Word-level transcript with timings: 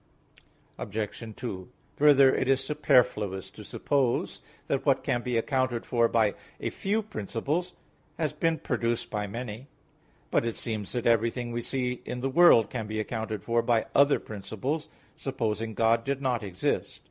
Obj. 0.79 1.19
2: 1.37 1.69
Further, 1.97 2.35
it 2.35 2.49
is 2.49 2.59
superfluous 2.63 3.51
to 3.51 3.63
suppose 3.63 4.41
that 4.65 4.83
what 4.83 5.03
can 5.03 5.21
be 5.21 5.37
accounted 5.37 5.85
for 5.85 6.07
by 6.07 6.33
a 6.59 6.71
few 6.71 7.03
principles 7.03 7.73
has 8.17 8.33
been 8.33 8.57
produced 8.57 9.11
by 9.11 9.27
many. 9.27 9.67
But 10.31 10.43
it 10.43 10.55
seems 10.55 10.93
that 10.93 11.05
everything 11.05 11.51
we 11.51 11.61
see 11.61 12.01
in 12.03 12.21
the 12.21 12.29
world 12.31 12.71
can 12.71 12.87
be 12.87 12.99
accounted 12.99 13.43
for 13.43 13.61
by 13.61 13.85
other 13.93 14.17
principles, 14.19 14.89
supposing 15.15 15.75
God 15.75 16.03
did 16.03 16.19
not 16.19 16.41
exist. 16.41 16.99